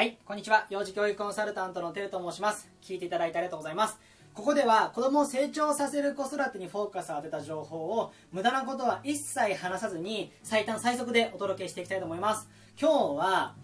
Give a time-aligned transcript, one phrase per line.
[0.00, 0.66] はい、こんにちは。
[0.70, 2.70] 幼児教育コンサルタントのてると申します。
[2.80, 3.98] 聞いていただいてありがとうございます。
[4.32, 12.48] ここでは子供を成長させる子育てにフォーカスを当てた情報を無駄なことは一切話さずに最短最速でお届けしていきたいと思います。
[12.80, 13.54] 今日は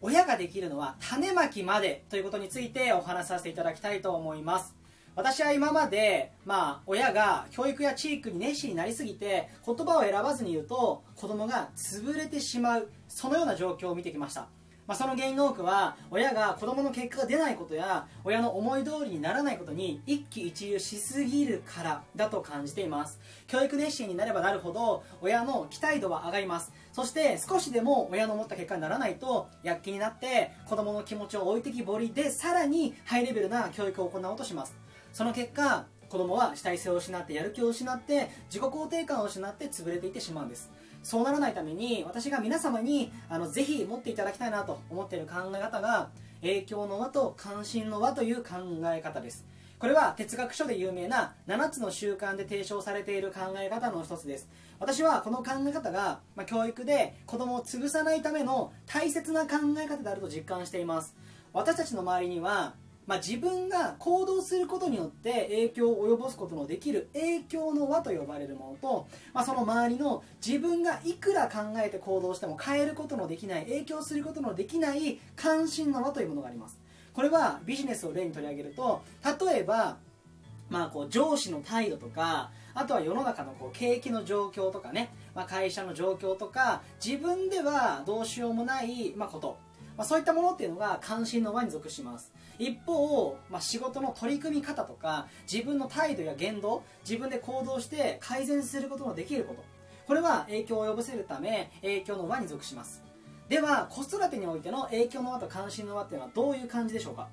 [0.00, 4.74] 親ができるのは種まきまでということについてお話しさせていただきたいと思います。
[5.14, 14.48] 私は今まで、まあ、親が教育や地域に熱心になりすぎて言葉を選ばずに言うと子供が潰れてしまうそのような状況を見てきました、
[14.86, 23.18] まあ、その原因の多くは親が子供の結果が出ないことや親の思い通りにならないことに一喜一憂しすぎるからだと感じています。
[23.46, 26.72] 教育熱心になればなるほど親の期待度は上がります。
[26.92, 34.74] そして少しでも親の思った結果にならないと躍起になって子供の気持ちを置いてきぼりでさらにハイレベルな教育を行おうとします。
[35.12, 40.70] その結果子供は主体性を失ってやる気を失って自己肯定感を失って潰れていってしまうんです。
[41.04, 46.08] そうならないために私が皆様にあのぜひ持っていただきたいなと思っている考え方が
[46.40, 48.50] 影響の輪と関心の輪という考
[48.86, 49.44] え方です。
[49.78, 54.48] これは哲学書で有名な7つの習慣で提唱されている考え方の一つです。
[54.80, 61.14] 私はこの考え方が、まあ、教育で子供を潰さないための大切な考え方であると実感しています。
[61.52, 62.74] 私たちの周りには
[63.06, 76.80] まあ、自分が行動することによって影響を及ぼすことのできる影響の輪と呼ばれるものと、まあ、その周りの自分がいくら考えて行動しても変えることのできない影響することのできない関心の輪というものがあります。
[77.12, 79.02] これはビジネスを例に取り上げると
[79.48, 79.98] 例えば、
[80.68, 89.56] まあ、こう上司の態度とかあとは世の中のこう景気の状況とかね、まあ、会社の状況とか自分ではどうしようもない、まあ、こと。
[89.96, 92.32] まあ、そういったものっていうのが関心の輪に属します。
[92.58, 99.62] 一方、まあ、仕事の取り組み方とか自分の態度や言動自分で行動して改善することのできること。
[100.06, 103.02] これは影響を及ぼせるため影響の輪に属します。
[103.48, 107.28] では子育てにおいての影響の輪と関心の輪っていうのはどういう感じでしょうか？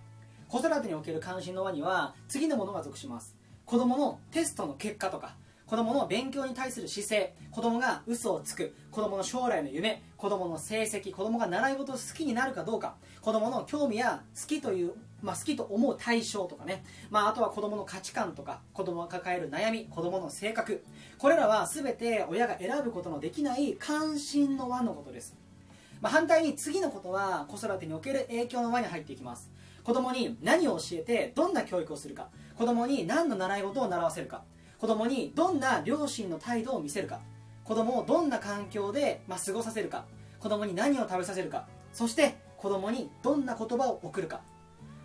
[0.48, 3.36] 子育てにおける関心の輪には次のものが属します。
[3.66, 20.84] 子供のテストの結果とか子供の勉強に対する姿勢子供が嘘をつく子供の将来の夢子供の成績子供が習い事を好きになるかどうか子供の興味や好きという、まあ、好きと思う対象とかね、まあ、あとは子供の価値観とか子供が抱える悩み子供の性格。
[21.18, 25.36] これらは全て親が選ぶことのできない関心の輪のことです、
[26.02, 29.52] まあ、反対に次のことは子育てにおける影響の輪に入っていきます。
[29.84, 32.30] 子供に何を教えてどんな教育をするか。
[32.58, 34.44] 子供に何の習い事を習わせるか。
[34.78, 37.20] 子供にどんな両親の態度を見せるか。
[37.64, 40.06] 子供をどんな環境で、まあ、過ごさせるか。
[40.40, 41.68] 子供に何を食べさせるか。
[41.94, 44.42] そして子供にどんな言葉を送るか。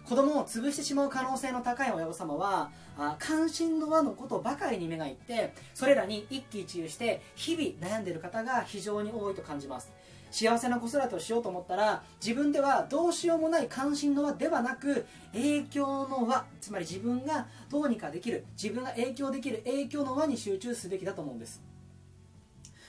[0.09, 9.93] 子供を潰してしまう可能性の高い親御様はあ関心の輪のことばかりに目がいってそれらに一喜一憂して日々悩んでいる方が非常に多いと感じます。
[10.31, 21.62] 幸せな子育てをしようと思ったら自分ではどうしようもない関心の輪ではなく影響の輪つまり自分がどうにかできる自分が影響できる影響の輪に集中すべきだと思うんです。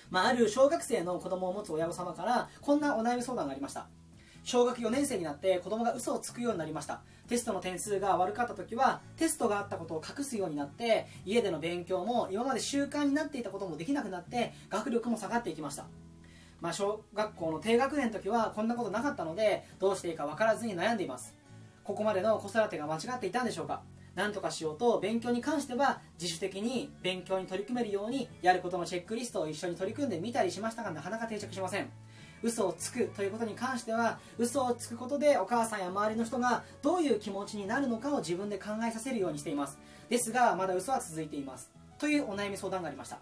[0.10, 3.88] まあ、ある小学生の子供を持つ親御様からこんなお悩み相談がありました。
[4.48, 7.02] 小学4年生になって子供が嘘をつくようになりました。
[7.28, 15.84] テストの点数が悪かった時はテストがあったことを隠すようになって家での勉強も今まで習慣になっていたこともできなくなって学力も下がっていきました。
[16.62, 21.36] まあ、小学校の低学年の時はこんなことなかったのでどうしていいか分からずに悩んでいます。
[21.84, 23.82] ここまでの子育てが間違っていたんでしょうか。
[24.16, 31.90] 何とかしようと勉強に関しては自主的に勉強に取り組めるようにやることのチェックリストを一緒に取り組んでみたりしましたがなかなか定着しません。
[32.44, 39.78] 嘘をつくということに関しては嘘をつくことでお母さんや周りの人がどういう気持ちになるのかを自分で考えさせるようにしています。
[40.10, 41.70] ですがまだ嘘は続いています。
[41.98, 43.20] というお悩み相談がありました。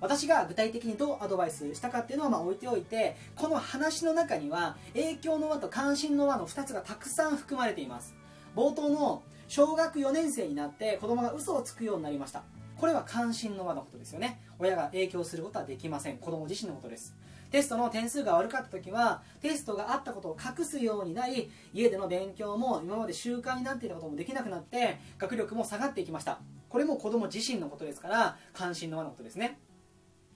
[0.00, 8.14] 私が具体的にどうアドバイスしたかっていうのはま置いておいてこの話の中には影響の輪と関心の輪の2つがたくさん含まれています。
[8.54, 12.42] 冒頭の小学4年生になって子供が嘘をつくようになりました。
[12.76, 14.40] これは関心の輪のことですよね。
[14.58, 16.18] 親が影響することはできません。
[16.18, 17.14] 子供自身のことです。
[17.50, 26.38] テストの点数が悪かった時はテストがあったことを隠すようになり家での勉強も今まで習慣になっていたこともできなくなって学力も下がっていきました。
[26.68, 29.58] これも子供自身のことですから関心の輪のことですね。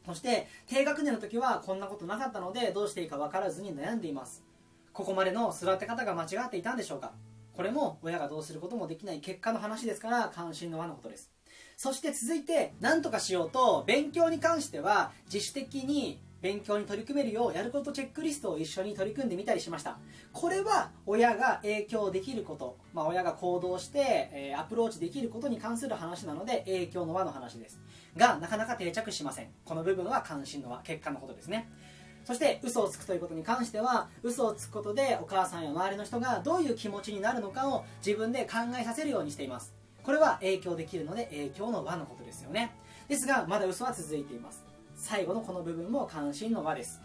[0.07, 4.43] そして低学年の時はこんなことなかったのでどうしていいか分からずに悩んでいます。
[4.93, 7.13] ここまでの育て方が間違っていたんでしょうか。
[7.55, 11.31] これも親がどうすることもできない結果の話ですから関心の輪のことです。
[11.77, 19.99] そして続いて何とかしようと勉強に関しては自主的に勉強に取り組めるようやることチェックリストを一緒に取り組んでみたりしました。
[20.33, 27.81] これは親が影響できること、まあ、親が行動して、えー、アプローチできることに関する話なので影響の輪の話です。
[28.17, 29.49] がなかなか定着しません。
[29.65, 31.71] この部分は関心の輪結果のことですね。
[32.25, 39.75] そして嘘をつくということに関しては嘘をつくことでお母さんや周りの人がどういう気持ちになるのかを自分で考えさせるようにしています。
[40.03, 42.73] これは影響できるので影響の輪のことですよね。
[43.09, 44.72] ですがまだ嘘は続いています。
[45.03, 47.03] 最後のこの部分も関心の輪です、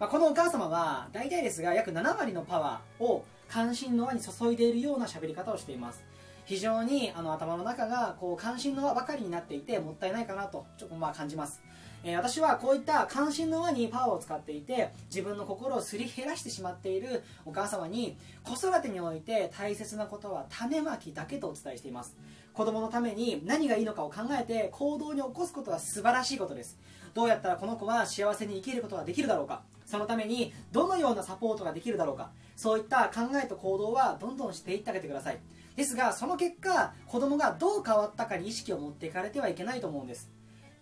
[0.00, 6.02] まあ、このお母様は大体ですが約7割のパワーを関心の輪に注いでいるような喋り方をしています。
[6.46, 11.62] 非常にあの頭の中がこう関心の輪ばかりになっていてもったいないかなとちょっとまあ感じます。
[12.10, 22.16] え、私はこういった関心の輪にパワーを使っていて自分の心をすり減らしてしまっているお母様に子育てにおいて大切なことは種まきだけとお伝えしています。
[22.52, 26.78] 子供のために何がいいのかを考えて行動に起こすことは素晴らしいことです。
[27.14, 29.62] どうやったらこの子は幸せに生きることができるだろうか。
[29.86, 32.30] そのためにどのようなサポートができるだろうか。
[32.56, 35.38] そういった考えと行動はどんどんしていってあげてください。
[35.76, 40.28] ですがその結果子供がどう変わったかに意識を持っていかれてはいけないと思うんです。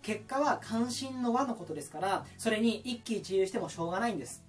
[0.06, 4.44] 結果は関心の輪のことですからそれに一喜一憂してもしょうがないんです。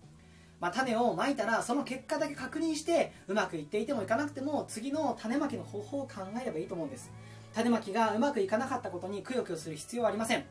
[0.59, 7.11] まあ、種をまいたらその結果だけ確認してうまくいっていてもいかなくても次の種まきの方法を考えればいいと思うんです。
[7.55, 10.45] 種まきがうまくいかなかったことにくよくよする必要はありません。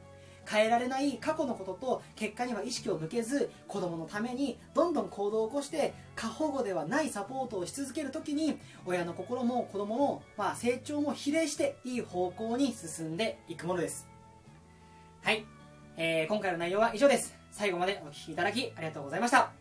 [0.44, 14.15] 変えられない過去のことと結果には意識を向けず子供のためにどんどん行動を起こして過保護ではないサポートをし続ける時に親の心も子供のまあ成長も比例していい方向に進んでいくものです。
[15.26, 15.44] はい、
[15.96, 17.34] えー、今回の内容は以上です。
[17.50, 19.55] 最後までお聴きいただきありがとうございました。